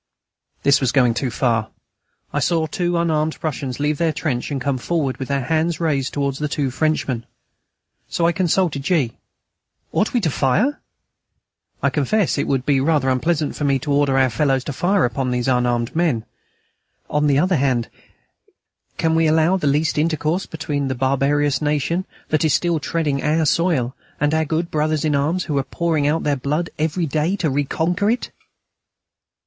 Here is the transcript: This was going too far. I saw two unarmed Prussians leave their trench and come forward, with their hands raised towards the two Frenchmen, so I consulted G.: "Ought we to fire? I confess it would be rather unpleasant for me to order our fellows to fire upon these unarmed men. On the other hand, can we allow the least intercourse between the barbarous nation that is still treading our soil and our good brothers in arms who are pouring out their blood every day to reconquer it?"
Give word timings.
This 0.63 0.81
was 0.81 0.91
going 0.91 1.13
too 1.13 1.29
far. 1.29 1.67
I 2.33 2.39
saw 2.39 2.65
two 2.65 2.97
unarmed 2.97 3.39
Prussians 3.39 3.79
leave 3.79 3.99
their 3.99 4.11
trench 4.11 4.49
and 4.49 4.59
come 4.59 4.79
forward, 4.79 5.17
with 5.17 5.27
their 5.27 5.43
hands 5.43 5.79
raised 5.79 6.11
towards 6.13 6.39
the 6.39 6.47
two 6.47 6.71
Frenchmen, 6.71 7.23
so 8.09 8.25
I 8.25 8.31
consulted 8.31 8.81
G.: 8.81 9.15
"Ought 9.91 10.11
we 10.11 10.19
to 10.21 10.31
fire? 10.31 10.79
I 11.83 11.91
confess 11.91 12.39
it 12.39 12.47
would 12.47 12.65
be 12.65 12.81
rather 12.81 13.09
unpleasant 13.09 13.55
for 13.55 13.63
me 13.63 13.77
to 13.77 13.91
order 13.91 14.17
our 14.17 14.31
fellows 14.31 14.63
to 14.63 14.73
fire 14.73 15.05
upon 15.05 15.29
these 15.29 15.47
unarmed 15.47 15.95
men. 15.95 16.25
On 17.07 17.27
the 17.27 17.37
other 17.37 17.57
hand, 17.57 17.87
can 18.97 19.13
we 19.13 19.27
allow 19.27 19.55
the 19.55 19.67
least 19.67 19.99
intercourse 19.99 20.47
between 20.47 20.87
the 20.87 20.95
barbarous 20.95 21.61
nation 21.61 22.05
that 22.29 22.43
is 22.43 22.55
still 22.55 22.79
treading 22.79 23.21
our 23.21 23.45
soil 23.45 23.95
and 24.19 24.33
our 24.33 24.45
good 24.45 24.71
brothers 24.71 25.05
in 25.05 25.15
arms 25.15 25.43
who 25.43 25.59
are 25.59 25.63
pouring 25.63 26.07
out 26.07 26.23
their 26.23 26.35
blood 26.37 26.71
every 26.79 27.05
day 27.05 27.35
to 27.35 27.51
reconquer 27.51 28.09
it?" 28.09 28.31